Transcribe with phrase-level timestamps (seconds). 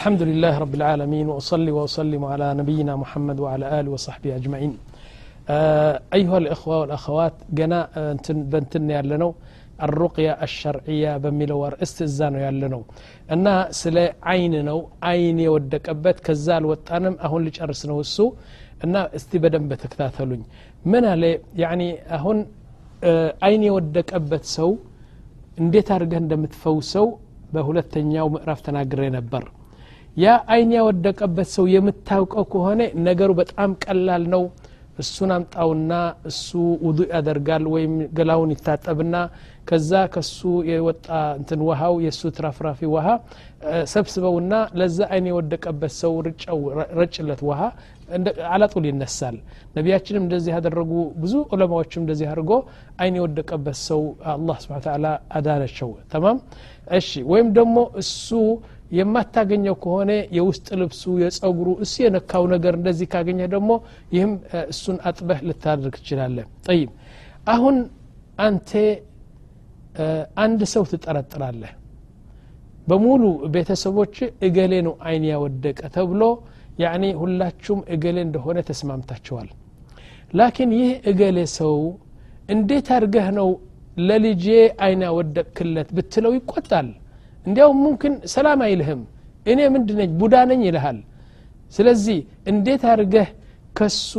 [0.00, 4.73] الحمد لله رب العالمين وأصلي وأسلم على نبينا محمد وعلى آله وصحبه أجمعين
[6.17, 7.79] أيها الإخوة والأخوات جنا
[8.51, 9.31] بنتن ያለነው
[9.87, 12.81] الرقية الشرعية በሚለው አርእስት እዛ ነው ያለነው
[13.35, 13.45] እና
[13.81, 13.97] ስለ
[14.31, 14.79] አይን ነው
[15.11, 18.17] አይን የወደቀበት ከዛ አልወጣንም አሁን ሊጨርስ ነው እሱ
[18.85, 20.43] እና እስቲ በደንብ ተከታተሉኝ
[20.91, 21.23] ምን አለ
[21.63, 21.81] ያኒ
[22.17, 22.37] አሁን
[23.47, 24.69] አይን የወደቀበት ሰው
[25.63, 27.07] እንዴት አድርገህ እንደምትፈውሰው
[27.55, 29.43] በሁለተኛው ምዕራፍ ተናግሬ ነበር
[30.17, 34.43] ያ አይን ያወደቀበት ሰው የምታውቀው ከሆነ ነገሩ በጣም ቀላል ነው።
[34.97, 35.91] እሱን አምጣውና
[36.29, 36.47] እሱ
[36.85, 39.15] ውዱ ያደርጋል ወይም ገላውን ይታጠብና
[39.67, 40.39] ከዛ ከሱ
[40.69, 41.07] የወጣ
[41.39, 43.07] እንትን ውሃው የእሱ ትራፍራፊ ውሃ
[43.93, 46.13] ሰብስበውና ለዛ አይን የወደቀበት ሰው
[46.99, 47.61] ረጭለት ውሃ
[48.51, 49.35] አላጡል ይነሳል።
[49.75, 50.91] ነቢያችንም እንደዚህ ያደረጉ
[51.21, 52.51] ብዙ ዑለማዎችም እንደዚህ አድርጎ
[53.01, 54.01] አይን የወደቀበት ሰው
[54.33, 55.05] አላህ ስብን ተላ
[55.37, 56.39] አዳነቸው። ተማም?
[56.91, 58.27] እሺ ወይም ደግሞ እሱ
[58.91, 63.71] የማታገኘው ከሆነ የውስጥ ልብሱ የጸጉሩ እሱ የነካው ነገር እንደዚህ ካገኘ ደግሞ
[64.15, 64.33] ይህም
[64.71, 66.89] እሱን አጥበህ ልታደርግ ትችላለህ። ጠይብ።
[67.47, 67.77] አሁን
[68.39, 68.71] አንተ
[70.43, 71.71] አንድ ሰው ትጠረጥራለህ።
[72.87, 74.15] በሙሉ ቤተሰቦች
[74.47, 76.21] እገሌ ነው አይን ያወደቀ ተብሎ
[76.81, 79.49] ያኒ ሁላችሁም እገሌ እንደሆነ ተስማምታችኋል።
[80.33, 81.75] ላኪን ይህ እገሌ ሰው
[82.49, 83.49] እንዴት አድርገህ ነው
[84.01, 84.45] ለልጄ
[84.83, 86.87] አይን ያወደቅክለት ብትለው ይቆጣል
[87.45, 89.01] እንዲያውም ሙምክን ሰላም አይልህም
[89.45, 90.97] እኔ ምንድ ነኝ ቡዳ ነኝ ይልሃል።
[91.73, 92.17] ስለዚህ
[92.51, 93.27] እንዴት አድርገህ
[93.77, 94.11] ከሱ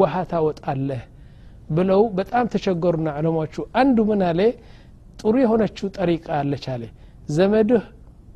[0.00, 1.02] ውሃ ታወጣለህ?
[1.70, 4.40] ብለው በጣም ተቸገሩና ዕለሞቹ አንዱ ምን አለ?
[5.20, 6.82] ጥሩ የሆነችው ጠሪቃ አለች አለ።
[7.36, 7.84] ዘመድህ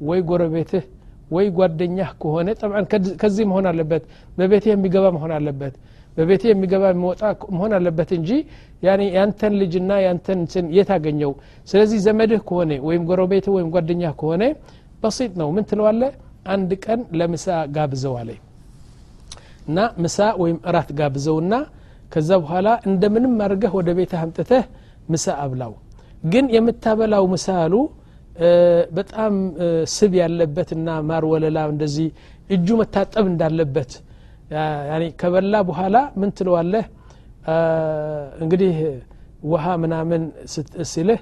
[0.09, 0.85] ወይ ጎረቤትህ
[1.31, 2.87] ወይ ጓደኛህ ከሆነ ጠብዓን
[3.20, 4.03] ከዚህ መሆን አለበት
[4.39, 5.75] በቤትህ የሚገባ መሆን አለበት
[6.17, 7.23] በቤቴ የሚገባ የሚወጣ
[7.55, 8.31] መሆን አለበት እንጂ
[9.17, 11.33] ያንተን ልጅና ያንተን እንትን የት አገኘው?
[11.69, 14.43] ስለዚህ ዘመድህ ከሆነ ወይም ጎረቤትህ ወይም ጓደኛህ ከሆነ
[15.03, 16.03] በሲጥ ነው። ምን ትለዋለ
[16.55, 17.47] አንድ ቀን ለምሳ
[17.77, 18.31] ጋብዘው አለ
[19.69, 21.53] እና ምሳ ወይም እራት ጋብዘውና
[22.13, 24.65] ከዛ በኋላ እንደምንም አድርገህ ወደ ቤትህ አምጥተህ
[25.09, 25.73] ምሳ አብላው።
[26.25, 27.75] ግን የምታበላው ምሳ አሉ
[28.98, 29.33] በጣም
[29.95, 32.07] ስብ ያለበትና ማር ወለላ እንደዚህ
[32.51, 33.92] እጁ መታጠብ እንዳለበት
[35.20, 36.85] ከበላ በኋላ ምን ትለዋለህ?
[38.42, 38.74] እንግዲህ
[39.45, 40.23] ውሃ ምናምን
[40.92, 41.20] ሲልህ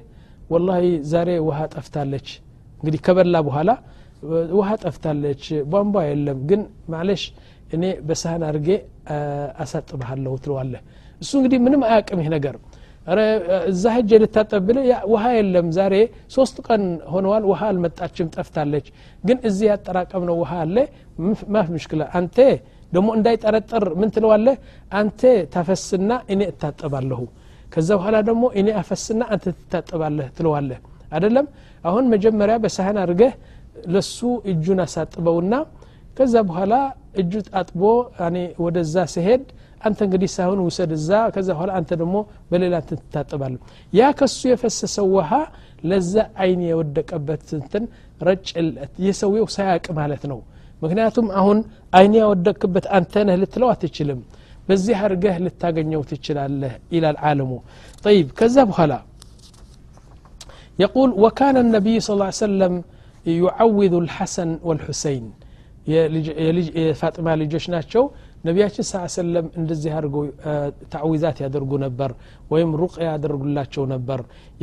[0.52, 0.82] ወላሂ
[1.12, 2.28] ዛሬ ውሃ ጠፍታለች።
[2.80, 3.70] እንግዲህ ከበላ በኋላ
[4.56, 5.42] ውሃ ጠፍታለች
[5.72, 6.62] ቧንቧ የለም። ግን
[6.94, 7.22] ማለሽ
[7.72, 8.68] እኔ በሳህን አድርጌ
[9.62, 10.82] አሳጥብሃለሁ ትለዋለህ።
[11.20, 12.56] እሱ እንግዲህ ምንም አያቅም ይህ ነገር።
[13.70, 14.66] እዛ ሄጀ ልታጠብ
[15.12, 15.94] ውሃ የለም ዛሬ
[16.34, 16.82] ሶስት ቀን
[17.12, 18.86] ሆነዋል ውሃ አልመጣችም ጠፍታለች።
[19.24, 20.76] ግን እዚህ ያጠራቀምነው ውሃ አለ።
[21.54, 22.36] ማፍ ምሽክላ አንተ
[22.92, 24.56] ደግሞ እንዳይጠረጠር ምን ትለዋለህ?
[24.92, 25.20] አንተ
[25.54, 27.20] ታፈስና እኔ እታጠባለሁ።
[27.72, 30.78] ከዛ በኋላ ደግሞ እኔ አፈስና አንተ ትታጠባለህ ትለዋለህ።
[31.12, 31.46] አደለም
[31.84, 33.32] አሁን መጀመሪያ በሳህን አድርገህ
[33.94, 34.18] ለሱ
[34.52, 35.54] እጁን አሳጥበውና
[36.16, 36.74] ከዛ በኋላ
[37.20, 37.82] እጁ አጥቦ
[38.64, 39.44] ወደዛ ሲሄድ
[39.80, 42.16] አንተ እንግዲህ ሳሁን ውሰድ እዛ ከዛ በኋላ አንተ ደግሞ
[42.50, 43.54] በሌላ እንትን ትታጠባለ
[43.92, 45.30] ያ ከሱ የፈሰሰው ውሃ
[45.90, 47.84] ለዛ አይን የወደቀበት እንትን
[48.20, 50.40] ረጭለት ይህ ሰውየው ሳያቅ ማለት ነው
[50.83, 51.57] ምክንያቱም አሁን
[51.97, 54.19] አይን ያወደቅክበት አንተ ነህ ልትለው አትችልም
[54.67, 57.51] በዚህ አድርገህ ልታገኘው ትችላለህ ይላል ዓለሙ
[58.05, 58.93] ጠይብ ከዛ በኋላ
[60.79, 62.73] يقول وكان النبي صلى الله عليه وسلم
[63.25, 65.25] يعوذ الحسن والحسين
[66.77, 68.03] የፋጥማ ልጆች ናቸው
[68.48, 70.22] ነቢያችን ስ ሰለም እንደዚህ አድርገው
[70.94, 72.10] يا ያደርጉ ነበር
[72.52, 72.94] ወይም ሩቅ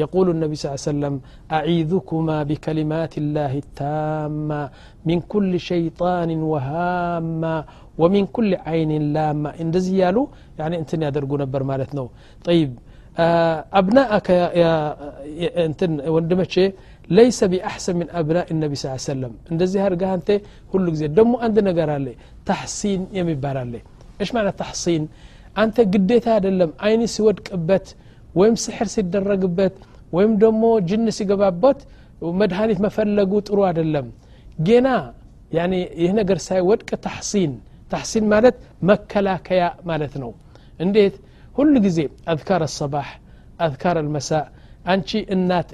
[0.02, 1.16] يقول النبي صلى الله عليه وسلم
[1.58, 4.62] أعيذكما بكلمات الله التامة
[5.10, 7.56] من كل شيطان وهامة
[8.02, 10.24] ومن كل عين لامة ان دزيالو
[10.60, 12.04] يعني أنت يا درغو نبر مالتنا
[12.48, 12.70] طيب
[13.80, 14.72] أبنائك يا يا
[15.66, 16.66] انتن وندمتشي
[17.18, 20.30] ليس باحسن من ابناء النبي صلى الله عليه وسلم ان دزيها رجا انت
[20.72, 22.14] كل زي دمو عندنا قرالي
[22.48, 23.74] ታሕሲን የሚባል አለ
[24.24, 25.04] እሽ ማለት ታሕሲን
[25.62, 27.88] አንተ ግዴታ አይደለም አይን ሲወድቅበት
[28.40, 29.76] ወይም ስሕር ሲደረግበት
[30.16, 31.80] ወይም ደግሞ ጅን ሲገባበት
[32.42, 34.08] መድኃኒት መፈለጉ ጥሩ አይደለም
[34.68, 34.88] ጌና
[36.02, 37.52] ይህ ነገር ሳይወድቅ ታሕሲን
[37.92, 38.56] ታሕሲን ማለት
[38.90, 40.32] መከላከያ ማለት ነው
[40.80, 41.16] እንዴት
[41.56, 42.00] ሁሉ ጊዜ
[42.32, 43.10] አዝካር አሰባሕ
[43.66, 44.46] አዝካር አልመሳእ
[44.94, 45.70] አንቺ እናት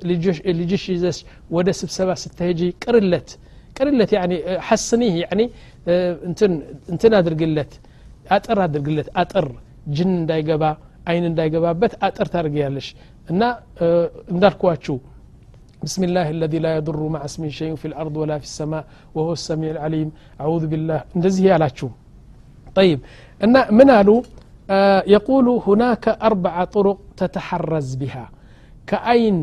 [0.60, 1.18] ልጅሽ ይዘሽ
[1.56, 3.30] ወደ ስብሰባ ስተሄጂ ቅርለት
[3.77, 4.13] ቅርለት
[4.69, 5.15] ሐስኒህ
[6.93, 7.73] እንትን አድርግለት
[8.37, 9.47] አጥር አድርግለት አጥር
[9.97, 10.65] ጅን እንዳይገባ
[11.11, 12.89] አይን እንዳይገባበት አጥር ታደርጊያለሽ
[13.33, 13.43] እና
[14.35, 14.97] እንዳልኳችሁ
[15.87, 18.85] بسم الله الذي لا يضر مع اسمه شيء في الأرض ولا في السماء
[19.17, 20.09] وهو السميع العليم
[20.43, 21.89] أعوذ بالله እንደዚህ ያላችሁ
[22.79, 22.99] طيب
[23.45, 24.09] እና ምን አሉ
[25.17, 28.25] يقول هناك أربع طرق تتحرز بها
[28.91, 29.37] كأين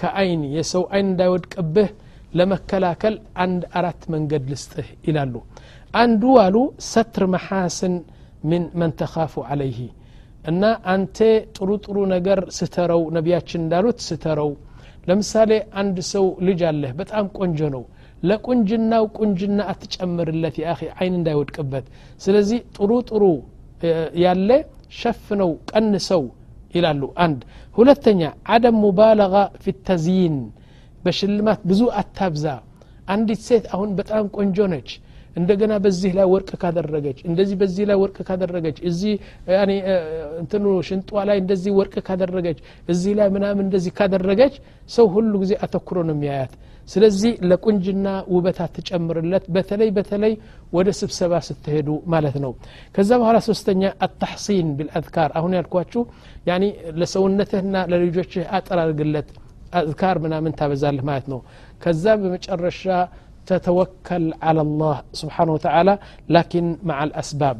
[0.00, 1.88] كأين يسو أين دا ودقبه
[2.33, 5.33] ለመከላከል አንድ አራት መንገድ ልስጥህ ይላሉ።
[5.93, 6.55] አንዱ አሉ
[6.87, 7.95] ሰትር መሓስን
[8.43, 8.93] ምን መን
[9.47, 9.79] አለይህ
[10.47, 11.17] እና አንተ
[11.55, 14.51] ጥሩ ጥሩ ነገር ስተረው ነቢያችን እንዳሉት ስተረው።
[15.07, 17.83] ለምሳሌ አንድ ሰው ልጅ አለህ በጣም ቆንጆ ነው።
[18.23, 21.85] ለቁንጅናው ቁንጅና አትጨምርለት የአኺ አይን እንዳይወድቅበት።
[22.21, 23.23] ስለዚህ ጥሩ ጥሩ
[24.23, 24.49] ያለ
[24.91, 26.23] ሸፍነው ቀንሰው
[26.75, 27.39] ይላሉ አንድ።
[27.75, 29.33] ሁለተኛ አደም ሙባለጋ
[29.63, 30.37] ፊ ተዝይን
[31.07, 32.45] በሽልማት ብዙ አታብዛ።
[33.07, 34.89] አንዲት ሴት አሁን በጣም ቆንጆ ነች።
[35.35, 39.13] እንደገና በዚህ ላይ ወርቅ ካደረገች እንደዚህ በዚህ ላይ ወርቅ ካደረገች እዚህ
[40.41, 42.59] እንትኑ ሽንጧ ላይ እንደዚህ ወርቅ ካደረገች
[42.89, 44.55] እዚህ ላይ ምናምን እንደዚህ ካደረገች
[44.89, 46.53] ሰው ሁሉ ጊዜ አተኩሮ ነው የሚያያት።
[46.89, 50.33] ስለዚህ ለቁንጅና ውበት አትጨምርለት። በተለይ በተለይ
[50.73, 52.51] ወደ ስብሰባ ስትሄዱ ማለት ነው።
[52.95, 56.03] ከዛ በኋላ ሶስተኛ አታሕሲን ቢልአዝካር። አሁን ያልኳችሁ
[57.01, 59.29] ለሰውነትህና ለልጆችህ አጠራርግለት
[59.75, 61.41] أذكار منا من تابزال ما يتنو
[61.81, 63.09] كذاب مجرشا
[63.45, 65.99] تتوكل على الله سبحانه وتعالى
[66.29, 67.57] لكن مع الأسباب.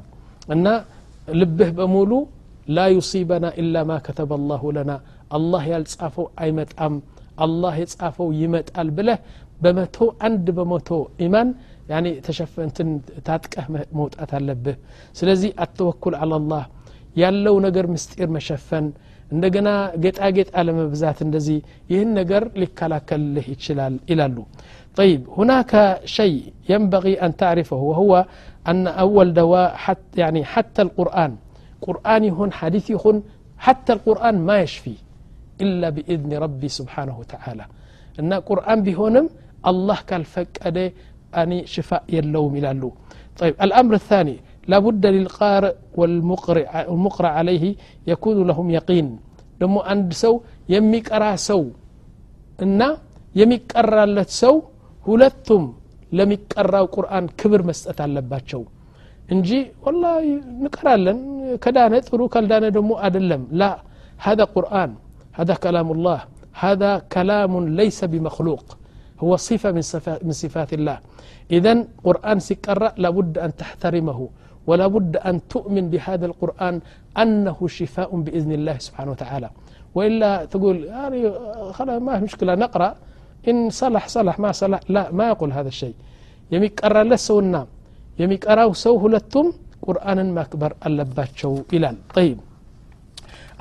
[0.52, 0.84] أن
[1.28, 2.28] لبه بمولو
[2.68, 5.02] لا يصيبنا إلا ما كتب الله لنا.
[5.34, 7.02] الله يلصافو أي متأم
[7.46, 9.18] الله يلصافو يمت البله
[9.62, 11.48] بمتو عند بمتو إيمان
[11.90, 12.78] يعني تشفنت
[13.26, 13.54] تاتك
[13.98, 14.76] موت أتالبه
[15.14, 16.64] سلزي التوكل على الله.
[17.22, 18.86] يالو نقر مستير مشفن.
[19.35, 19.69] እንደገና
[20.05, 21.59] ጌጣጌጥ አለመብዛት እንደዚህ
[21.93, 24.37] ይህን ነገር ሊከላከልልህ ይችላል ይላሉ
[25.01, 25.73] طيب هناك
[26.19, 28.13] شيء ينبغي أن تعرفه وهو
[28.71, 31.33] أن أول دواء حتى يعني حتى القرآن
[31.87, 33.17] قرآن يهون حديث يهون
[33.67, 34.95] حتى القرآن ما يشفي
[35.65, 37.65] إلا بإذن ربي سبحانه وتعالى
[38.21, 39.27] أن قرآن بهونم
[39.71, 40.53] الله كالفك
[41.41, 42.91] أني شفاء يلوم إلى
[43.41, 44.37] طيب الأمر الثاني
[44.71, 47.65] لابد للقارئ والمقرئ المقرأ عليه
[48.11, 49.07] يكون لهم يقين
[49.61, 50.35] دمو عند سو
[50.75, 51.63] يميقرا سو
[52.65, 52.83] እና
[53.41, 54.55] የሚቀራለት ሰው
[55.07, 55.65] ሁለቱም
[56.19, 58.63] ለሚቀራው ቁርአን ክብር መስጠት አለባቸው
[59.35, 59.51] እንጂ
[59.85, 60.05] ወላ
[60.61, 61.19] እንቀራለን
[61.65, 63.73] ከዳነ ጥሩ ካልዳነ ደግሞ አይደለም ላ
[64.27, 64.91] هذا قرآن
[65.39, 66.21] هذا كلام الله
[66.65, 68.67] هذا كلام ليس بمخلوق
[69.23, 70.99] هو صفة من, صفات من صفات الله
[71.57, 71.73] إذا
[72.07, 74.19] قرآن سكرة لابد أن تحترمه
[74.69, 76.75] ولا بد أن تؤمن بهذا القرآن
[77.23, 79.49] أنه شفاء بإذن الله سبحانه وتعالى
[79.97, 81.21] وإلا تقول يعني
[81.77, 82.91] خلاص ما في مشكلة نقرأ
[83.51, 85.97] إن صلح صلح ما صلح لا ما يقول هذا الشيء
[86.55, 87.55] የሚቀራ ለሰውና
[88.21, 89.47] የሚቀራው ሰው ሁለቱም
[89.85, 92.39] ቁርአንን ማክበር አለባቸው ይላል ጠይብ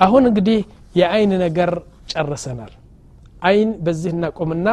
[0.04, 0.58] አሁን እንግዲህ
[1.00, 1.70] የአይን ነገር
[2.12, 2.72] ጨርሰናል
[3.48, 4.68] አይን በዚህ እናቆምና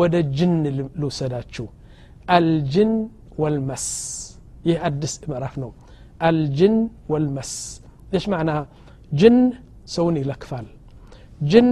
[0.00, 0.54] ወደ ጅን
[1.00, 1.66] ልውሰዳችሁ
[2.36, 2.92] አልጅን
[3.42, 3.86] ወልመስ
[4.63, 5.71] ይህ አዲስ ምዕራፍ ነው
[6.27, 6.75] አልጅን
[7.13, 7.51] ወልመስ
[8.13, 8.55] ليش معنى
[9.11, 9.37] ጅን
[9.95, 10.67] ሰውን ይለክፋል
[11.41, 11.67] ጅን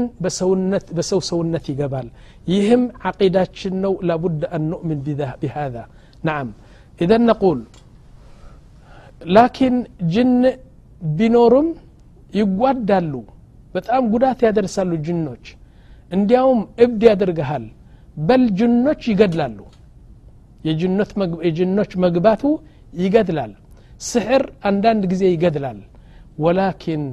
[0.97, 2.07] በሰው ሰውነት ይገባል
[2.47, 4.99] ይህም ዓቂዳችን ነው ላቡድ አን ኑእምን
[5.41, 5.83] ቢሃذا
[6.23, 6.47] نعم
[7.03, 7.59] إذا نقول
[9.35, 9.75] ላኪን
[10.13, 10.31] ጅን
[11.17, 11.67] ቢኖሩም
[12.39, 13.13] ይጓዳሉ
[13.75, 15.43] በጣም ጉዳት ያደርሳሉ ጅኖች
[16.11, 17.65] እንዲያውም እብድ ያደርግሃል
[18.27, 19.59] በል ጅኖች ይገድላሉ
[21.45, 22.43] የጅኖች መግባቱ
[22.93, 23.51] ይገድላል
[24.11, 25.79] ስሕር አንዳንድ ጊዜ ይገድላል
[26.43, 27.03] ወላኪን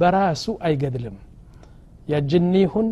[0.00, 1.16] በራሱ አይገድልም
[2.12, 2.88] ያጅኒ ይሁን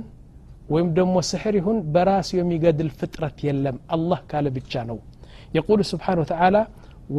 [0.74, 4.98] ወይም ደግሞ ስሕር ይሁን በራሱ የሚገድል ፍጥረት የለም አላህ ካለ ብቻ ነው
[5.56, 6.56] የቁል ስብሓን ወተላ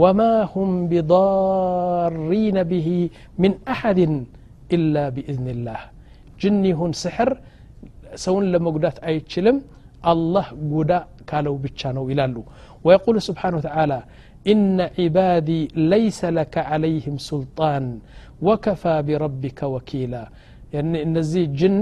[0.01, 0.21] ወማ
[0.53, 2.87] ሁም ቢضሪነ ብሂ
[3.41, 4.15] ምን አሐድን
[4.75, 5.81] ኢላ ቢእዝንላህ
[6.41, 7.31] ጅን ይሁን ስሕር
[8.23, 9.57] ሰውን ለመጉዳት አይችልም
[10.11, 10.91] አላህ ጉዳ
[11.29, 12.35] ካለው ብቻ ነው ይላሉ
[12.85, 13.99] ويقول سبحانه وتعالى
[14.52, 15.60] إن عبادي
[15.94, 17.84] ليس لك عليهم سلطان
[18.46, 20.24] وكفى بربك وكيلا
[20.74, 21.76] يعني እነዚህ ጅን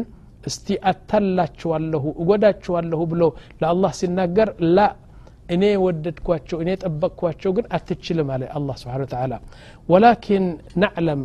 [0.49, 3.23] እስቲ አታላችኋለሁ እጎዳችኋለሁ ብሎ
[3.61, 4.79] ለአላህ ሲናገር ላ
[5.55, 9.33] እኔ ወደድኳቸው እኔ ጠበቅኳቸው ግን አትችልም አለ አላህ ስብሓን ተዓላ
[9.93, 10.45] ወላኪን
[10.83, 11.23] ናዕለም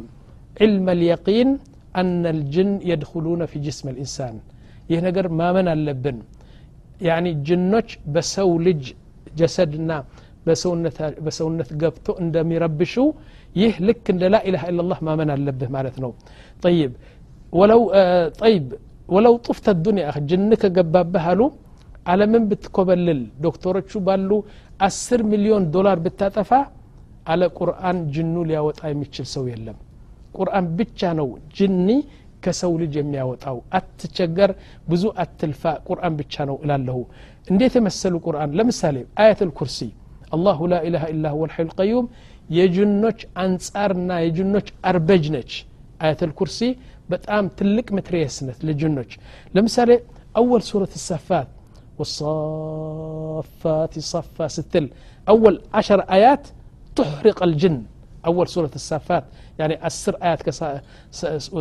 [0.65, 1.49] ዕልመ ልየቂን
[2.01, 4.37] አነ ልጅን የድኩሉነ ፊ ጅስም ልኢንሳን
[4.91, 6.17] ይህ ነገር ማመን አለብን
[7.07, 8.83] ያኒ ጅኖች በሰው ልጅ
[9.39, 9.91] ጀሰድና
[11.25, 12.95] በሰውነት ገብቶ እንደሚረብሹ
[13.55, 16.11] ይህ ልክ እንደ ላኢላሃ ኢላላህ ማመን አለብህ ማለት ነው
[16.65, 16.91] ጠይብ
[17.53, 17.81] ወለው
[18.41, 18.65] ጠይብ
[19.09, 21.41] ወለው ጡፍተ ዱንያ ጅን ከገባብህ አሉ
[22.11, 24.31] አለምን ብትኮበልል ዶክተሮቹ ባሉ
[24.87, 26.51] አስር ሚሊዮን ዶላር ብታጠፋ
[27.33, 29.77] አለ ቁርአን ጅኑ ሊያወጣ የሚችል ሰው የለም
[30.37, 31.87] ቁርአን ብቻ ነው ጅኒ
[32.43, 34.51] ከሰው ልጅ የሚያወጣው አትቸገር
[34.89, 36.97] ብዙ አትልፋ ቁርአን ብቻ ነው እላለሁ
[37.51, 39.79] እንዴት የመሰሉ ቁርአን ለምሳሌ አያት ልኩርሲ
[40.35, 42.05] አላሁ ላ ኢላሃ ኢላ ሁወ ልሐዩ ልቀዩም
[42.57, 45.51] የጅኖች አንጻርና የጅኖች አርበጅ ነች
[46.03, 46.59] አያት ልኩርሲ
[47.13, 49.11] በጣም ትልቅ ምትሬየስ ነት ለጅኖች
[49.57, 49.91] ለምሳሌ
[50.41, 51.49] አወል ሱረት ሰፋት
[51.99, 54.85] والصافات صفا ستل
[55.27, 56.43] أول عشر آيات
[56.97, 57.77] تحرق الجن
[58.27, 59.23] أول سورة الصافات
[59.59, 60.39] يعني أسر آيات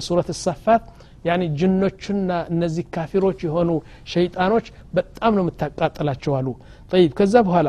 [0.09, 0.83] سورة الصافات
[1.29, 3.71] يعني ጅኖቹና እነዚህ ካፊሮች የሆኑ
[4.13, 6.49] ሸይጣኖች በጣም ነው የምታቃጥላቸው አሉ
[6.93, 7.69] ጠይብ ከዛ በኋላ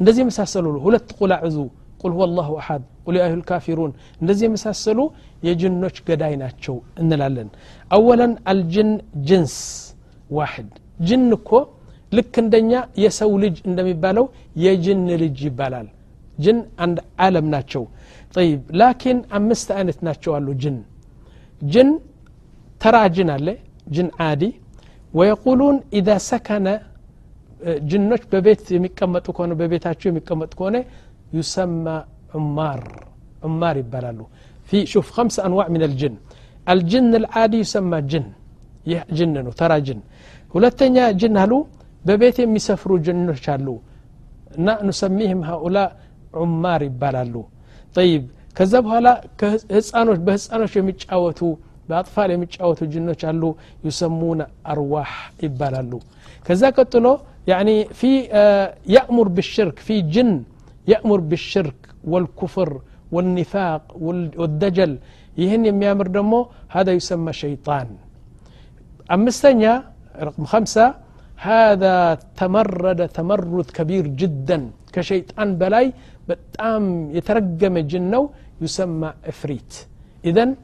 [0.00, 1.56] እንደዚህ የመሳሰሉ ሁለት ቁል አዕዙ
[2.02, 4.98] ቁል ሁወ አላሁ አሐድ ቁል ያአዩሁ ልካፊሩን እንደዚህ የመሳሰሉ
[5.46, 7.48] የጅኖች ገዳይ ናቸው እንላለን
[7.90, 8.90] አወለን አልጅን
[9.28, 9.56] ጅንስ
[10.38, 10.70] ዋሕድ
[11.08, 11.50] ጅን እኮ
[12.12, 14.26] ልክ እንደኛ የሰው ልጅ እንደሚባለው
[14.64, 15.86] የጅን ልጅ ይባላል
[16.38, 17.82] ጅን አንድ ዓለም ናቸው
[18.34, 20.76] ጠይብ ላኪን አምስት አይነት ናቸው አሉ ጅን
[21.62, 21.90] ጅን
[22.80, 23.48] ተራ ጅን አለ
[23.94, 24.42] ጅን ዓዲ
[25.12, 26.68] ወየቁሉን ኢዛ ሰከነ
[27.90, 30.76] ጅኖች በቤት የሚቀመጡ ከሆነ በቤታቸው የሚቀመጡ ከሆነ
[31.38, 31.86] ዩሰማ
[32.38, 32.80] ዑማር
[33.46, 34.20] ዑማር ይባላሉ
[34.68, 36.14] في شوف خمس أنواع من الجن
[36.66, 38.26] الجن العادي يسمى جن
[38.90, 39.98] ይህ ጅን ነው ተራ ጅን
[40.54, 41.52] ሁለተኛ ጅን አሉ
[42.06, 43.68] በቤት የሚሰፍሩ ጅኖች አሉ
[44.58, 45.76] እና ኑሰሚህም ሀኡላ
[46.42, 47.34] ዑማር ይባላሉ
[47.96, 48.22] ጠይብ
[48.56, 49.08] ከዛ በኋላ
[49.76, 51.40] ህፃኖች በህፃኖች የሚጫወቱ
[51.88, 53.42] በአጥፋል የሚጫወቱ ጅኖች አሉ
[53.86, 54.40] ዩሰሙነ
[54.72, 55.12] አርዋህ
[55.46, 55.92] ይባላሉ
[56.46, 57.06] ከዛ ቀጥሎ
[57.47, 58.11] يعني في
[58.95, 60.43] يأمر بالشرك في جن
[60.87, 63.83] يأمر بالشرك والكفر والنفاق
[64.39, 64.91] والدجل.
[65.37, 67.87] يهن يميامر دمو هذا يسمى شيطان.
[69.11, 69.73] أمستنيا
[70.19, 70.95] رقم خمسة
[71.37, 74.59] هذا تمرد تمرد كبير جدا.
[74.93, 75.93] كشيطان بلاي
[76.29, 78.23] بتأم يترجم جنو
[78.61, 79.71] يسمى إفريت.
[80.25, 80.55] إذن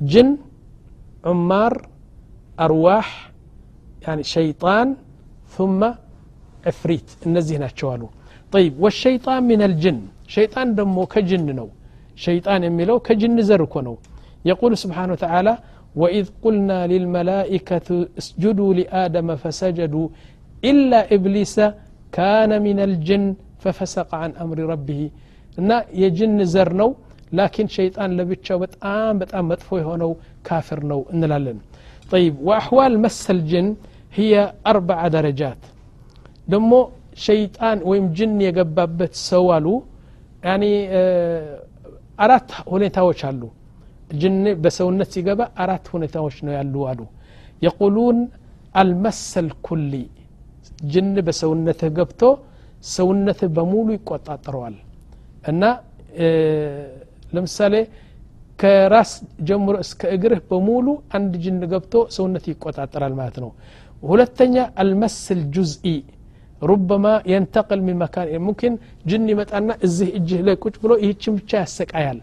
[0.00, 0.28] جن
[1.24, 1.88] عمار
[2.60, 3.08] أرواح
[4.04, 4.96] يعني شيطان
[5.56, 5.80] ثم
[6.71, 8.07] إفريت النزيه ناتشوالو
[8.53, 9.99] طيب والشيطان من الجن
[10.35, 11.67] شيطان دمو كجن نو
[12.25, 13.95] شيطان يميلو كجن زركو نو
[14.51, 15.53] يقول سبحانه وتعالى
[16.01, 17.87] وإذ قلنا للملائكة
[18.19, 20.07] اسجدوا لآدم فسجدوا
[20.69, 21.55] إلا إبليس
[22.17, 23.23] كان من الجن
[23.63, 25.01] ففسق عن أمر ربه
[25.61, 26.89] እና የጅን ዘር ነው
[27.37, 30.11] ላኪን ሸይጣን ለብቻው በጣም በጣም መጥፎ የሆነው
[30.49, 31.59] ካፍር ነው እንላለን
[32.13, 33.67] طيب وأحوال مس الجن
[34.17, 34.33] هي
[34.71, 35.61] أربع درجات
[36.46, 36.70] ደሞ
[37.24, 39.66] ሸይጣን ወይም ጅን የገባበት ሰው አሉ።
[40.44, 40.64] ያኒ
[42.18, 43.42] አራት ሁኔታዎች አሉ።
[44.14, 44.34] ጅን
[44.64, 47.00] በሰውነት ሲገባ አራት ሁኔታዎች ነው ያሉ አሉ።
[47.62, 48.18] የቁሉን
[48.74, 49.92] አልመሰል ኩሊ
[50.92, 52.22] ጅን በሰውነትህ ገብቶ
[52.90, 54.76] ሰውነትህ በሙሉ ይቆጣጠረዋል።
[55.50, 55.62] እና
[57.34, 57.74] ለምሳሌ
[58.58, 59.10] ከራስ
[59.48, 60.86] ጀምሮ እስከ እግርህ በሙሉ
[61.16, 63.50] አንድ ጅን ገብቶ ሰውነት ይቆጣጠራል ማለት ነው።
[64.02, 65.94] ሁለተኛ አልመስል ጁዝኢ
[66.63, 68.73] ሩበማ የንተቅል ሚን መካን ሙምኪን
[69.09, 72.17] ጅን ይመጣና እዚህ እጅህ ላይ ቁጭ ብሎ ይህችን ብቻ ያሰቃያል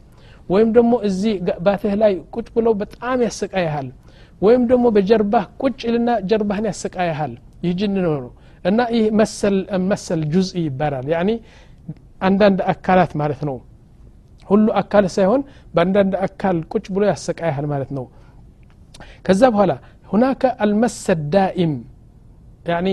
[0.49, 1.35] ወይም ደግሞ እዚህ
[1.67, 3.89] ባትህ ላይ ቁጭ ብሎ በጣም ያሰቃያሃል
[4.43, 7.33] ወይም ደግሞ በጀርባህ ቁጭ ልና ጀርባህን ያሰቃያሃል
[7.65, 8.33] ይህ ጅን ነው ነው
[8.65, 9.07] እና ይህ
[9.91, 11.31] መሰል ጁዝኢ ይባላል ያኒ
[12.29, 13.57] አንዳንድ አካላት ማለት ነው
[14.51, 15.41] ሁሉ አካል ሳይሆን
[15.75, 18.05] በአንዳንድ አካል ቁጭ ብሎ ያሰቃያል ማለት ነው
[19.27, 19.73] ከዛ በኋላ
[20.13, 21.05] ሁናከ አልመሰ
[21.35, 21.73] ዳኢም
[22.71, 22.89] ያኒ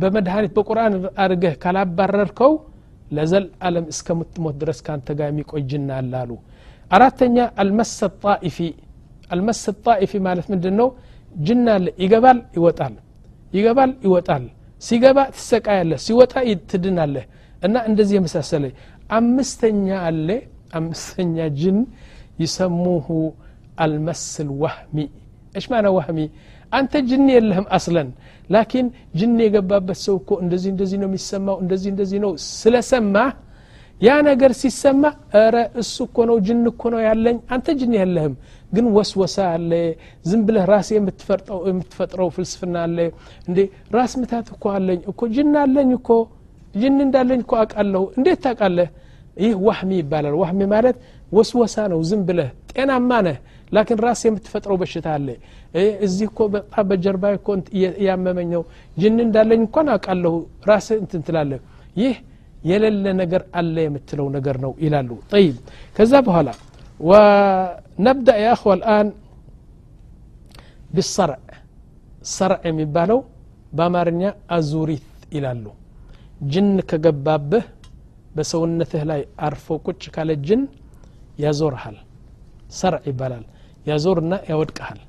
[0.00, 2.52] በመድኃኒት በቁርአን አድርገህ ካላባረርከው
[3.10, 6.30] ለዘል አለም እስከምትሞት ድረስ ከአንተ ጋር የሚቆይ ጅና አለ አሉ።
[6.90, 8.58] አራተኛ አልመሰ ጣኢፊ።
[9.30, 10.88] አልመሰ ጣኢፊ ማለት ምንድን ነው
[11.40, 12.94] ጅና አለ ይገባል ይወጣል።
[13.52, 14.44] ይገባል ይወጣል።
[14.82, 16.32] ሲገባ ትሰቃያለህ ሲወጣ
[16.70, 17.24] ትድናለህ።
[17.62, 18.64] እና እንደዚህ የመሳሰለ
[19.18, 20.28] አምስተኛ አለ።
[20.78, 21.78] አምስተኛ ጅን
[22.42, 23.06] ይሰሙሁ
[23.84, 24.96] አልመስል ዋህሚ
[25.54, 26.18] እሽ ማና ዋህሚ
[26.72, 28.08] አንተ ጅን የለህም አስለን።
[28.50, 28.86] ላኪን
[29.18, 33.14] ጅን የገባበት ሰው እኮ እንደዚህ እንደዚህ ነው የሚሰማው እንደዚህ እንደዚህ ነው ስለሰማ
[34.00, 35.04] ያ ነገር ሲሰማ
[35.54, 38.34] ረ እሱ እኮ ነው ጅን እኮ ነው ያለኝ። አንተ ጅን የለህም
[38.72, 39.70] ግን ወስወሳ አለ።
[40.24, 42.98] ዝም ብለህ ራሴ የምትፈጥረው ፍልስፍና አለ።
[43.48, 43.58] እንዴ
[43.96, 46.10] ራስ ምታት እኮ አለኝ እኮ ጅን አለኝ እኮ።
[46.74, 48.88] ጅን እንዳለኝ እኮ አውቃለሁ። እንዴት ታውቃለህ?
[49.36, 50.96] ይህ ዋህሚ ይባላል። ዋህሚ ማለት
[51.32, 53.36] ወስወሳ ነው። ዝም ብለህ ጤናማ ነህ
[53.71, 55.27] ላኪን ራስ የምትፈጥረው በሽታ አለ
[56.07, 57.47] እዚህ እኮ በጣም በጀርባ እኮ
[58.01, 58.63] እያመመኝ ነው
[58.97, 60.33] ጅን እንዳለኝ እንኳን አውቃለሁ
[60.71, 61.61] ራስ እንትን ትላለህ
[62.01, 62.15] ይህ
[62.69, 65.57] የሌለ ነገር አለ የምትለው ነገር ነው ይላሉ ጠይብ
[65.97, 66.49] ከዛ በኋላ
[66.99, 69.07] ونبدأ يا أخوة الآن
[70.95, 71.39] بالصرع
[72.37, 73.19] صرع የሚባለው
[73.77, 74.21] በአማርኛ
[74.57, 75.05] አዙሪት
[75.35, 75.65] ይላሉ
[76.51, 77.65] ጅን ከገባብህ
[78.35, 80.61] በሰውነትህ ላይ አርፎ ቁጭ ካለ ጅን
[81.43, 81.97] ያዞርሃል
[82.79, 83.43] ሰርዕ ይባላል
[83.89, 84.99] ያዞርና ያወድቀሃል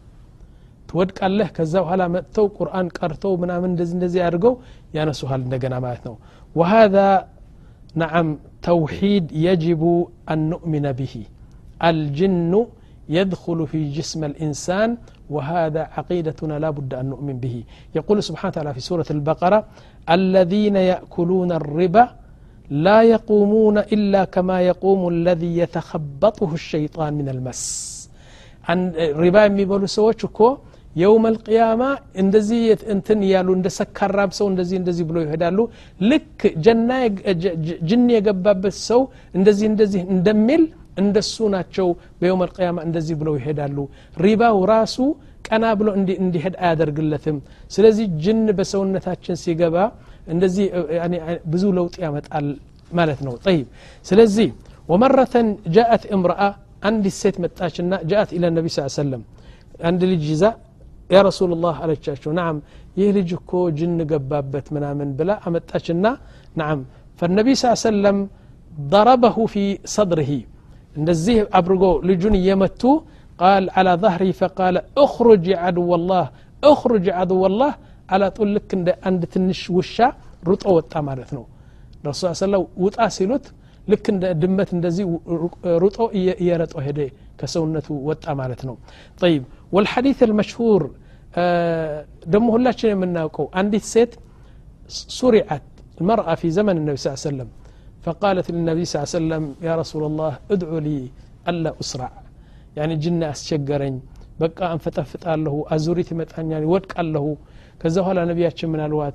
[0.88, 4.54] ትወድቃለህ ከዛ በኋላ መጥተው ቁርአን ቀርተው ምናምን እንደዚህ እንደዚህ አድርገው
[4.98, 6.16] ያነሱሃል እንደገና ማለት ነው
[6.58, 7.08] وهذا
[7.96, 8.28] نعم
[8.62, 9.82] توحيد يجب
[10.32, 11.14] أن نؤمن به
[11.82, 12.66] الجن
[13.08, 14.96] يدخل في جسم الإنسان
[15.30, 19.58] وهذا عقيدتنا لا بد أن نؤمن به يقول سبحانه وتعالى في سورة البقرة
[20.10, 22.04] الذين يأكلون الربا
[22.70, 27.97] لا يقومون إلا كما يقوم الذي يتخبطه الشيطان من المس
[29.22, 30.40] ሪባ የሚበሉ ሰዎች እኮ
[30.96, 31.82] የውም አልቅያማ
[32.22, 32.60] እንደዚህ
[32.94, 35.58] እንትን እያሉ እንደ ሰካራም ሰው እንደዚህ እንደዚህ ብሎ ይሄዳሉ
[36.10, 36.90] ልክ ጀና
[37.88, 39.00] ጅን የገባበት ሰው
[39.38, 40.64] እንደዚህ እንደዚህ እንደሚል
[41.02, 41.88] እንደሱ ናቸው
[42.20, 43.76] በየውም አልቅያማ እንደዚህ ብለው ይሄዳሉ
[44.24, 44.96] ሪባው ራሱ
[45.48, 45.88] ቀና ብሎ
[46.22, 47.38] እንዲሄድ አያደርግለትም
[47.74, 49.76] ስለዚህ ጅን በሰውነታችን ሲገባ
[50.34, 50.66] እንደዚህ
[51.52, 52.46] ብዙ ለውጥ ያመጣል
[52.90, 53.66] ማለት ነው ጠይብ
[54.06, 54.48] ስለዚህ
[54.88, 56.42] ወመረተን ጃአት እምረአ
[56.88, 59.22] አንዲት ሴት መጣችና ጃአት ኢለ ነቢ ስ ሰለም
[59.88, 60.44] አንድ ልጅ ይዛ
[61.14, 62.56] ያ ረሱላላህ አለቻቸው ናም
[63.00, 66.06] ይህ ልጅ እኮ ጅን ገባበት ምናምን ብላ አመጣችና
[66.62, 66.80] ናም
[67.20, 68.18] ፈነቢ ስ ሰለም
[68.94, 69.64] ضربه في
[69.96, 70.30] صدره
[70.98, 72.82] እንደዚህ አብርጎ ልጁን እየመቱ
[73.40, 76.24] ቃል على ظهره فقال اخرج يا عدو الله
[76.72, 77.72] اخرج يا عدو الله
[78.12, 79.96] على طول ልክ እንደ አንድ ትንሽ ውሻ
[80.48, 81.44] ሩጦ ወጣ ማለት ነው
[82.06, 83.44] ረሱ ሰለም ውጣ ሲሉት
[83.92, 85.04] ልክ እንደ ድመት እንደዚህ
[85.82, 86.98] ሩጦ እየረጦ ሄደ
[87.40, 88.76] ከሰውነቱ ወጣ ማለት ነው
[89.22, 89.42] ጠይብ
[89.76, 90.82] ወልሐዲት አልመሽሁር
[92.34, 94.12] ደሞ ሁላችን የምናውቀው አንዲት ሴት
[95.20, 95.64] ሱሪዓት
[96.00, 97.48] المرأة في زمن النبي صلى الله عليه وسلم
[98.04, 100.98] فقالت للنبي صلى الله عليه وسلم يا رسول الله ادعو لي
[101.50, 102.10] ألا أسرع
[102.78, 103.96] يعني جنة أسشجرين
[104.42, 107.26] بقى أنفتفت له أزوريت متعني ودك له
[107.80, 109.14] كذا هلا نبياتش من الوات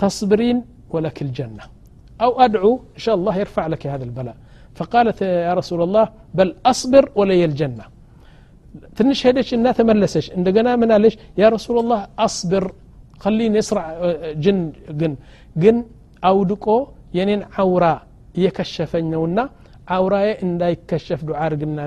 [0.00, 0.56] تصبرين
[0.94, 1.64] ولك الجنة
[2.24, 4.36] أو أدعو إن شاء الله يرفع لك هذا البلاء
[4.78, 5.18] فقالت
[5.48, 6.04] يا رسول الله
[6.38, 7.86] بل أصبر ولي الجنة
[8.98, 12.64] ትንሽ ሄደች እና ተመለሰች እንደገና ምን አለች ያ ረሱላላህ አስብር
[13.22, 13.78] ከሊን የስራ
[14.44, 14.58] ጅን
[15.00, 15.12] ግን
[15.62, 15.76] ግን
[16.28, 16.66] አውድቆ
[17.18, 17.84] የኔን አውራ
[18.38, 19.38] እየከሸፈኝ ነውና
[19.96, 21.78] አውራዬ እንዳይከሸፍ ዱዓ አድርግና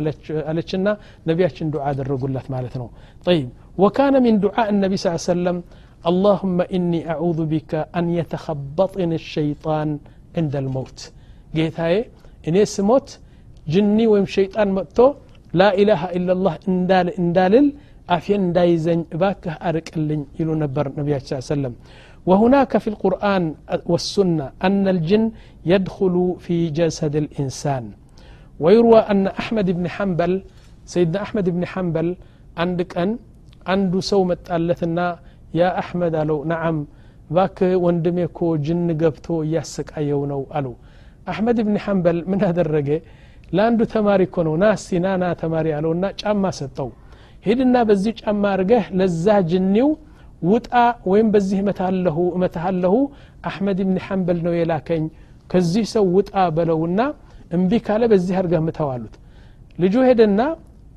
[0.51, 0.87] አለችና
[1.29, 2.87] ነቢያችን ዱዓ አደረጉላት ማለት ነው
[3.27, 3.47] طيب
[3.83, 5.57] وكان من دعاء النبي صلى الله عليه وسلم
[6.11, 9.89] اللهم إني أعوذ بك أن يتخبطني الشيطان
[10.37, 10.99] عند الموت
[11.57, 11.95] ጌታዬ
[12.49, 13.07] እኔ ስሞት
[13.73, 14.99] ጅኒ ወይም ሸይጣን መጥቶ
[15.61, 16.53] لا إله إلا الله
[17.23, 17.67] اندالل
[18.15, 21.73] أفين دايزن باكه أرقلن يلو نبر نبي صلى الله عليه وسلم
[22.29, 23.43] وهناك في القرآن
[23.91, 25.23] والسنة أن الجن
[25.71, 27.83] يدخل في جسد الإنسان
[28.63, 30.33] ويروى أن أحمد بن حنبل
[30.93, 32.07] سيدنا أحمد بن حنبل
[32.61, 33.09] عندك أن
[33.71, 35.07] عنده سومة ألتنا
[35.59, 36.77] يا أحمد ألو نعم
[37.30, 40.66] ባክ ወንድሜ እኮ ጅን ገብቶ እያሰቃየው ነው አሉ
[41.32, 42.88] አሕመድ ብን ሐንበል ምን አደረገ
[43.56, 46.88] ለአንዱ ተማሪ እኮ ነው ና ሲናና ተማሪ አለውና ጫማ ሰጠው
[47.46, 49.88] ሂድና በዚህ ጫማ አድርገህ ለዛ ጅኒው
[50.50, 50.72] ውጣ
[51.10, 52.94] ወይም በዚህ እመታለሁ እመታለሁ
[53.50, 55.04] አሕመድ ብን ሐንበል ነው የላከኝ
[55.52, 57.00] ከዚህ ሰው ውጣ በለውና
[57.56, 59.14] እምቢ ካለ በዚህ አድርገህ ምተው አሉት
[59.78, 60.40] ልጁ ሄደና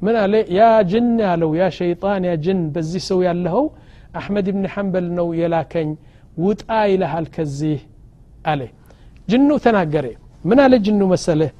[0.05, 3.65] ምን አለ ያ ጅን አለው ያ ሸይጣን ያ ጅን በዚህ ሰው ያለኸው
[4.19, 5.89] አሕመድ ብን ሐንበል ነው የላከኝ
[6.46, 7.78] ውጣ ይልሃል ከዚህ
[8.50, 8.60] አለ
[9.30, 10.06] ጅኑ ተናገረ
[10.48, 11.50] ምን አለ ጅኑ መሰለህ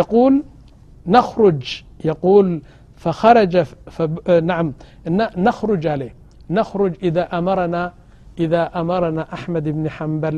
[0.00, 0.34] يقول
[1.16, 1.62] نخرج
[2.10, 2.46] يقول
[3.02, 3.54] فخرج
[3.94, 4.12] فب...
[4.50, 4.66] نعم
[5.48, 6.12] نخرج عليه
[6.58, 7.82] نخرج إذا أمرنا
[8.44, 10.36] إذا أمرنا أحمد بن حنبل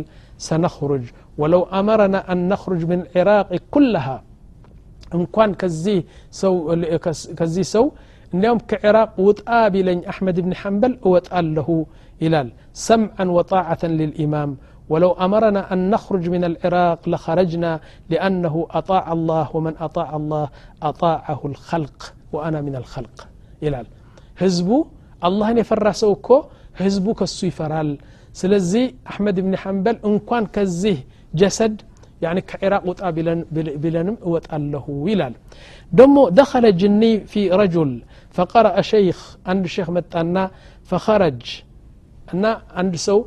[0.48, 1.04] سنخرج
[1.40, 4.16] ولو أمرنا أن نخرج من العراق كلها
[5.14, 5.98] إن كان كزي
[8.33, 11.85] اليوم كعراق وتآبي لن أحمد بن حنبل وتآل له
[12.21, 12.51] إلال.
[12.73, 14.57] سمعا وطاعة للإمام.
[14.89, 20.49] ولو أمرنا أن نخرج من العراق لخرجنا لأنه أطاع الله ومن أطاع الله
[20.83, 23.27] أطاعه الخلق وأنا من الخلق.
[23.63, 23.85] إلال.
[24.37, 24.85] هزبو
[25.23, 26.43] الله يفرى سوكو
[26.75, 27.97] هزبو كسو يفرال
[28.33, 30.97] سلزي أحمد بن حنبل إن كان كزيه
[31.35, 31.81] جسد
[32.21, 33.09] يعني كعراق وطا
[33.83, 35.33] بلنم وطأله ويلال
[35.92, 37.90] دمو دخل جني في رجل
[38.36, 40.44] فقرأ شيخ عند الشيخ متأنا
[40.88, 41.42] فخرج
[42.34, 43.18] أنا عند سو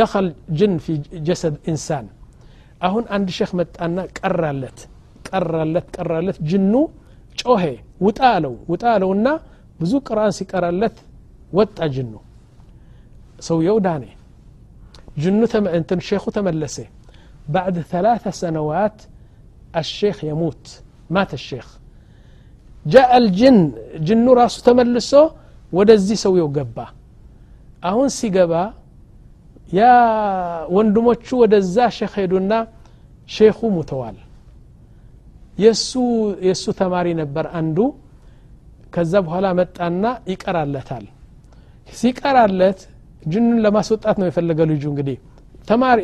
[0.00, 0.26] دخل
[0.58, 0.92] جن في
[1.28, 2.06] جسد إنسان
[2.82, 4.78] أهون عند شيخ متأنا قرالت
[5.32, 6.82] قرالت قرالت جنو
[7.42, 7.64] ጮሄ
[8.04, 9.28] ውጣ አለው ውጣ አለውና
[9.80, 10.96] ብዙ ቅርአን ሲቀራለት
[11.58, 12.12] ወጣ ጅኑ
[13.48, 14.04] ሰውየው ዳኔ
[15.22, 15.40] ጅኑ
[15.78, 16.78] እንትን ሼኹ ተመለሰ
[17.56, 18.98] بعد ثلاث سنوات
[19.80, 20.64] الشيخ يموت
[21.14, 21.66] مات الشيخ
[22.85, 23.57] ጃአ ልጅን
[24.07, 25.11] ጅኑ ራሱ ተመልሶ
[25.73, 26.77] ወደዚህ ሰውየው ገባ።
[27.83, 28.53] አሁን ሲገባ
[29.71, 29.81] ያ
[30.75, 32.53] ወንድሞቹ ወደዛ ሼክ ሄዱና
[33.29, 34.17] ሼኹ ሙተዋል።
[35.57, 35.91] የሱ
[36.47, 37.77] የሱ ተማሪ ነበር አንዱ።
[38.93, 41.05] ከዛ በኋላ መጣና ይቀራለታል።
[41.93, 42.79] ሲቀራለት
[43.25, 45.17] ጅኑን ለማስወጣት ነው የፈለገ ልጁ እንግዲህ።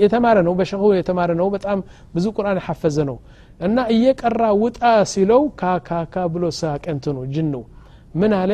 [0.03, 1.79] የተማረ ነው በሸሆ የተማረ ነው በጣም
[2.15, 3.17] ብዙ ቁርአን የሐፈዘ ነው
[3.59, 4.79] እና እየቀራ ውጣ
[5.11, 7.53] ሲለው ካካካ ብሎ ሳቀንትኑ ጅኑ
[8.21, 8.51] ምን አለ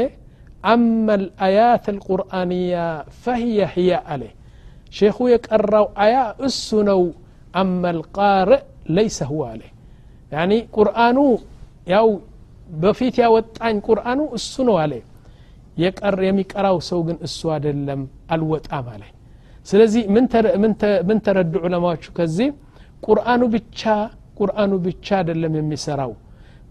[0.72, 2.76] አመ ልአያት ልቁርአንያ
[3.24, 4.24] ፈህየ ህያ አለ
[4.94, 6.16] ሼኹ የቀራው አያ
[6.48, 7.02] እሱ ነው
[7.54, 8.62] አመ ልቃርእ
[8.96, 9.62] ለይሰ ሁዋ አለ
[10.32, 11.18] ያኒ ቁርአኑ
[11.94, 12.08] ያው
[12.84, 14.94] በፊት ያወጣኝ ቁርአኑ እሱ ነው አለ
[16.24, 18.02] የሚቀራው ሰው ግን እሱ አይደለም
[18.34, 19.04] አልወጣም አለ
[19.71, 20.03] ስለዚህ
[21.09, 22.49] ምን ተረዱ ዑለማዎቹ ከዚህ
[23.07, 23.81] ቁርአኑ ብቻ
[24.41, 26.13] ቁርአኑ ብቻ አይደለም የሚሰራው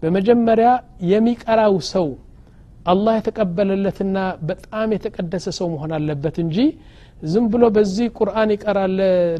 [0.02, 0.68] በመጀመሪያ
[1.12, 2.08] የሚቀራው ሰው
[2.92, 4.18] አላህ የተቀበለለትና
[4.50, 6.58] በጣም የተቀደሰ ሰው መሆን አለበት እንጂ
[7.22, 8.94] ዝም ብሎ በዚህ ቁርአን ይቀራል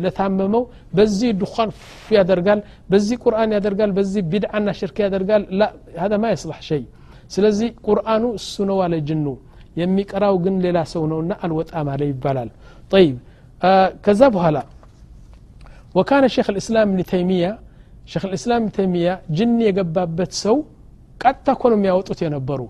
[0.05, 0.63] ለታመመው
[0.99, 1.71] በዚህ ድኳን
[2.17, 2.61] ያደርጋል
[2.93, 5.63] በዚህ ቁርአን ያደርጋል በዚህ ቢድዓና ሽርክ ያደርጋል ላ
[6.03, 6.85] هذا ما يصلح شيء
[7.35, 9.27] ስለዚህ ቁርአኑ እሱ ነው አለ ጅኑ
[9.81, 12.51] የሚቀራው ግን ሌላ ሰው ነውና አልወጣም አለ ይባላል
[12.93, 13.17] طيب
[14.06, 14.58] ከዛ በኋላ
[15.96, 17.46] ወካነ ሼክ ልእስላም ብኒ ተይሚያ
[18.12, 20.56] ሼክ ልእስላም ብኒ ተይሚያ ጅን የገባበት ሰው
[21.22, 22.62] ቀጥታ እኮ የሚያወጡት የነበሩ።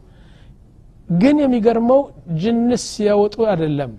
[1.15, 2.01] ግን የሚገርመው
[2.41, 3.91] ጅንስ ያወጡ አይደለም።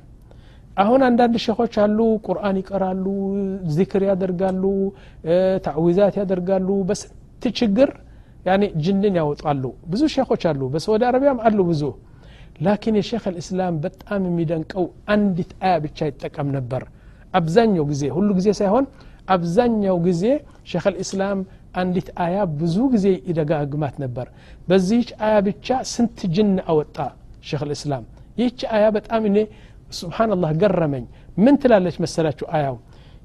[0.82, 3.04] አሁን አንዳንድ ሼኾች አሉ ቁርአን ይቀራሉ
[3.74, 4.62] ዚክር ያደርጋሉ
[5.66, 7.90] ታዊዛት ያደርጋሉ። በስንት ችግር
[8.48, 11.82] ያኔ ጅንን ያወጣሉ። ብዙ ሼኾች አሉ በሳዑዲ አረቢያም አሉ ብዙ።
[12.60, 16.88] لكن يا شيخ الإسلام بتأم ميدنقو عندت إيه بتشا يتقم نبر.
[17.34, 18.86] ابزانيو غزي كل غزي سايون
[19.28, 24.28] ابزانيو غزي شيخ الإسلام عندت إيه بزو غزي يدغاغمات نبر.
[24.68, 28.04] بزيش إيه بتشا سنت جن أوطا شيخ الإسلام.
[28.38, 29.46] يتش آيا بتأم ني
[29.90, 32.76] سبحان الله قرمني من تلالش مسلاچو إيه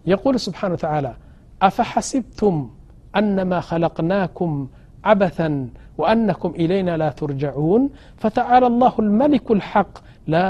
[0.05, 1.13] يقول سبحانه وتعالى
[1.61, 2.69] أفحسبتم
[3.15, 4.67] أنما خلقناكم
[5.03, 7.89] عبثا وأنكم إلينا لا ترجعون.
[8.17, 9.93] فتعالى الله الملك الحق.
[10.27, 10.47] لا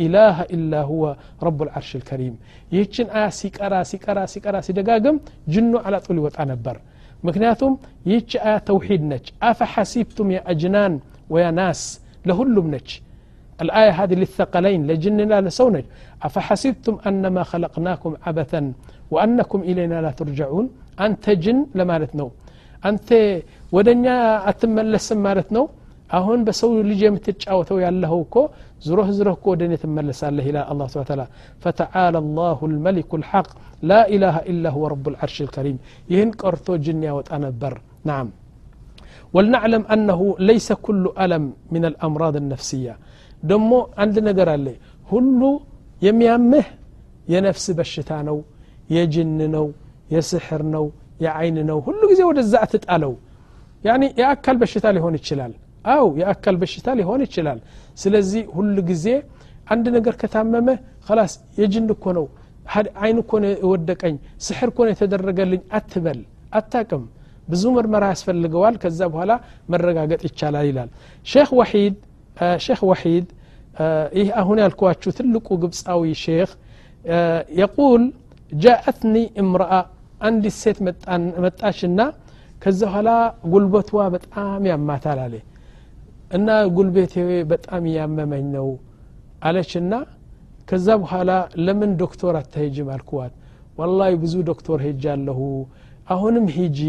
[0.00, 2.34] إله إلا هو رب العرش الكريم.
[3.28, 5.16] سيكرا سيكرا سيكرا سيدقاقم
[5.48, 6.80] جنو على طول وطع نبر.
[7.24, 9.24] مكنياتهم يهج آية توحيد نج.
[9.42, 12.00] أفحسبتم يا أجنان ويا ناس.
[12.26, 12.88] لهلم نج.
[13.62, 15.84] الآية هذه للثقلين لجننا لسونج
[16.22, 18.72] أفحسبتم أنما خلقناكم عبثا
[19.10, 20.70] وأنكم إلينا لا ترجعون.
[21.00, 22.30] أنت جن لمالت نو
[22.90, 23.08] أنت
[23.76, 24.18] ودنيا
[24.50, 25.62] أتملس مارتنا
[26.16, 28.42] أهون بسوي لجي متجاوته على هوكو
[28.86, 31.26] زروه زروه كو ودنيا تملس على إلى الله سبحانه وتعالى
[31.64, 33.48] فتعالى الله الملك الحق
[33.90, 35.76] لا إله إلا هو رب العرش الكريم
[36.12, 37.74] يهن كرثو جنيا وتأنا بر
[38.10, 38.28] نعم
[39.34, 40.20] ولنعلم أنه
[40.50, 41.44] ليس كل ألم
[41.74, 42.94] من الأمراض النفسية
[43.50, 44.74] دمو عندنا قرار لي
[45.10, 45.50] هلو
[46.06, 46.64] يميامه
[47.32, 48.38] ينفس بشتانو
[48.94, 49.04] يا
[50.14, 50.84] يسحرنو
[51.25, 53.13] የአይን ነው ሁሉ ጊዜ ወደዛ አትጣለው
[53.83, 55.53] ያኒ የአካል በሽታ ሊሆን ይችላል
[55.93, 57.59] አው የአካል በሽታ ሊሆን ይችላል
[58.01, 59.05] ስለዚህ ሁሉ ጊዜ
[59.73, 60.69] አንድ ነገር ከታመመ
[61.07, 62.25] ከላስ የጅን እኮ ነው
[63.01, 66.19] አይን እኮ ነው የወደቀኝ ስሕር እኮ ነው የተደረገልኝ አትበል
[66.59, 67.03] አታቅም
[67.49, 69.31] ብዙ ምርመራ ያስፈልገዋል ከዛ በኋላ
[69.73, 70.89] መረጋገጥ ይቻላል ይላል
[71.27, 71.95] ሼክ ወሒድ
[72.65, 73.27] ሼክ ወሒድ
[74.19, 76.51] ይህ አሁን ያልኳችሁ ትልቁ ግብፃዊ ሼክ
[77.59, 78.03] የቁል
[78.51, 79.73] ጃአትኒ እምረአ
[80.24, 80.78] አንዲት ሴት
[81.44, 82.00] መጣችና
[82.62, 83.10] ከዛ በኋላ
[83.52, 85.34] ጉልበቷ በጣም ያማታል አለ።
[86.36, 87.14] እና ጉልቤቴ
[87.50, 88.68] በጣም እያመመኝ ነው
[89.48, 89.92] አለችና
[90.68, 91.30] ከዛ በኋላ
[91.66, 93.34] ለምን ዶክተር አታሄጅም አልኩዋት
[93.78, 95.40] ወላሂ ብዙ ዶክተር ሄጃለሁ
[96.14, 96.80] አሁንም ሂጂ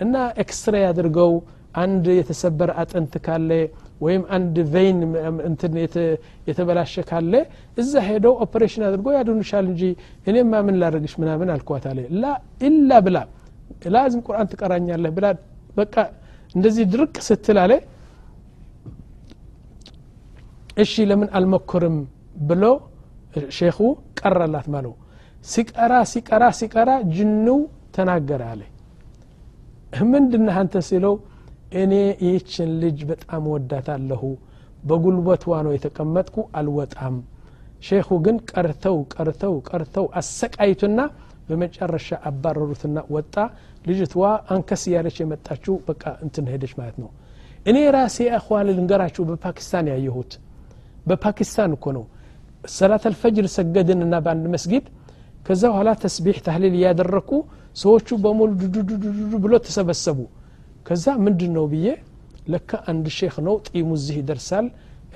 [0.00, 1.32] እና ኤክስሬ አድርገው
[1.82, 3.50] አንድ የተሰበረ አጥንት ካለ
[4.04, 4.98] ወይም አንድ ቬይን
[5.48, 5.72] እንትን
[6.48, 7.32] የተበላሸ ካለ
[7.78, 9.82] እዛ ሄደው ኦፕሬሽን አድርጎ ያድኑሻል እንጂ
[10.30, 12.32] እኔማ ምን ላደርግሽ ምናምን አልኳት አለ። ላ
[12.68, 13.18] ኢላ ብላ
[13.94, 15.26] ላዝም ቁርአን ትቀራኛለህ ብላ
[15.76, 15.94] በቃ
[16.54, 17.72] እንደዚህ ድርቅ ስትል አለ።
[20.82, 21.96] እሺ ለምን አልሞክርም
[22.48, 22.64] ብሎ
[23.56, 23.78] ሼኹ
[24.20, 24.94] ቀረላት ማለው
[25.44, 27.58] ሲቀራ ሲቀራ ሲቀራ ጅንው
[27.96, 28.62] ተናገረ አለ።
[30.12, 31.14] ምንድነህ አንተ ሲለው
[31.74, 31.92] እኔ
[32.24, 34.22] ይህችን ልጅ በጣም ወዳታለሁ
[34.82, 37.14] በጉልበቷ ነው የተቀመጥኩ አልወጣም።
[37.86, 41.00] ሼኹ ግን ቀርተው ቀርተው ቀርተው አሰቃይቱና
[41.48, 43.34] በመጨረሻ አባረሩትና ወጣ።
[43.86, 44.22] ልጅትዋ
[44.54, 47.10] አንከስ እያለች የመጣችው በቃ እንትን ሄደች ማለት ነው።
[47.66, 50.32] እኔ ራሴ አኽዋን ልንገራችሁ በፓኪስታን ያየሁት
[51.08, 52.04] በፓኪስታን እኮ ነው።
[52.70, 54.84] ሰላት አልፈጅር ሰገድንና በአንድ መስጊድ
[55.46, 57.30] ከዛ በኋላ ተስቢሕ ታህሊል እያደረኩ
[57.76, 59.02] ሰዎቹ በሙሉ ዱዱዱዱ
[59.44, 60.18] ብሎ ተሰበሰቡ
[60.86, 61.86] ከዛ ምንድን ነው ብዬ
[62.52, 64.66] ለካ አንድ ሼክ ነው ጢሙ እዚህ ይደርሳል።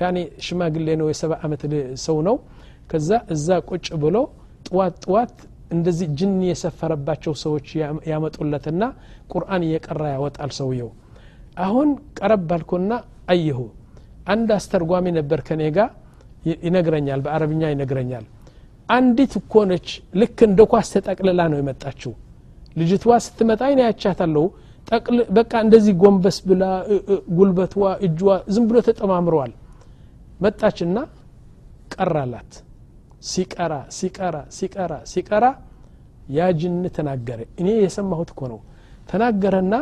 [0.00, 1.62] ያኔ ሽማግሌ ነው የሰባ ዓመት
[2.04, 2.36] ሰው ነው።
[2.90, 4.16] ከዛ እዛ ቁጭ ብሎ
[4.68, 5.34] ጥዋት ጥዋት
[5.74, 7.66] እንደዚህ ጅን የሰፈረባቸው ሰዎች
[8.10, 8.82] ያመጡለትና
[9.32, 10.90] ቁርአን እየቀራ ያወጣል ሰውየው።
[11.64, 12.92] አሁን ቀረብ ባልኩና
[13.32, 13.60] አየሁ።
[14.32, 15.80] አንድ አስተርጓሚ ነበር ከኔ ጋ
[16.64, 18.24] ይነግረኛል በአረብኛ ይነግረኛል።
[18.88, 19.88] አንዲት እኮ ነች
[20.20, 22.12] ልክ እንደ ኳስ ተጠቅልላ ነው የመጣችው።
[22.80, 24.44] ልጅትዋ ስትመጣ ይነ ያቻታለሁ
[25.36, 26.64] በቃ እንደዚህ ጎንበስ ብላ
[27.38, 29.52] ጉልበትዋ እጅዋ ዝም ብሎ ተጠማምረዋል።
[30.40, 30.96] መጣችና
[31.94, 32.52] ቀራላት።
[33.28, 35.44] ሲቀራ ሲቀራ ሲቀራ ሲቀራ
[36.36, 38.60] ያ ጅን ተናገረ። እኔ የሰማሁት እኮ ነው።
[39.10, 39.74] ተናገረና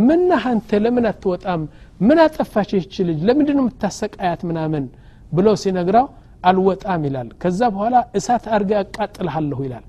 [0.00, 0.70] ምናህ አንተ?
[0.84, 1.60] ለምን አትወጣም?
[2.00, 3.18] ምን አጠፋች ይህች ልጅ?
[3.28, 4.84] ለምንድን የምታሰቃያት ምናምን
[5.32, 6.06] ብለው ሲነግራው
[6.44, 9.84] አልወጣም ይላል። ከዛ በኋላ እሳት አርገ አቃጥልሃለሁ ይላል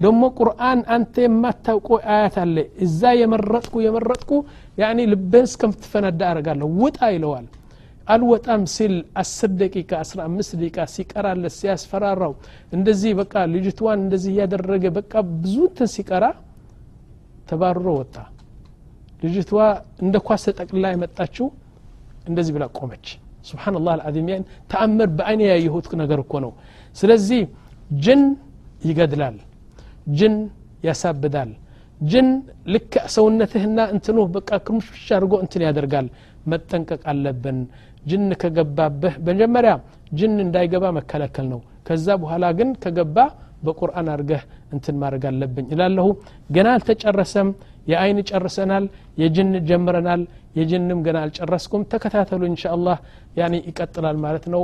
[0.00, 4.30] ደግሞ ቁርአን አንተ የማታውቀው አያት አለ እዛ የመረጥኩ የመረጥኩ
[4.78, 7.46] ያኒ ልብህን እስከምትፈነዳ አረጋለሁ ውጣ ይለዋል
[8.06, 12.32] አልወጣም ሲል አስር ደቂቃ አስራ አምስት ደቂቃ ሲቀራለት ሲያስፈራራው
[12.76, 16.24] እንደዚህ በቃ ልጅቷን እንደዚህ እያደረገ በቃ ብዙ እንትን ሲቀራ
[17.50, 18.16] ተባርሮ ወጣ
[19.22, 19.52] ልጅቷ
[20.04, 21.46] እንደ ኳስ ተጠቅልላ የመጣችው
[22.28, 23.06] እንደዚህ ብላ ቆመች
[23.48, 26.52] ስብናላህ አልዓዚም ያን ተአምር በአይን ያየሁት ነገር እኮ ነው
[26.96, 27.40] ስለዚህ
[28.04, 28.22] ጅን
[28.88, 29.36] ይገድላል
[30.13, 30.35] ጅን
[30.83, 31.51] ያሳብዳል።
[32.01, 32.27] ጅን
[32.73, 36.07] ልክ ሰውነትህና እንትኑ በቃ ክርሙሽሽ አድርጎ እንትን ያደርጋል።
[36.51, 37.57] መጠንቀቅ አለብን።
[38.05, 39.71] ጅን ከገባብህ መጀመሪያ
[40.11, 43.17] ጅን እንዳይገባ መከለከል ነው። ከዛ በኋላ ግን ከገባ
[43.63, 44.41] በቁርአን አድርገህ
[44.73, 46.07] እንትን ማድረግ አለብኝ እላለሁ።
[46.49, 47.49] ገና አልተጨረሰም።
[47.87, 48.85] የአይን ጨርሰናል።
[49.21, 50.23] የጅን ጀምረናል።
[50.55, 52.97] የጅንም ገና አልጨረስኩም። ተከታተሉ እንሻ አላህ
[53.39, 54.63] ያኒ ይቀጥላል ማለት ነው።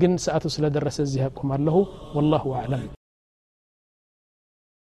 [0.00, 1.76] ግን ሰዓቱ ስለደረሰ እዚህ ያቆማለሁ
[2.16, 2.95] ወላሁ አዕለም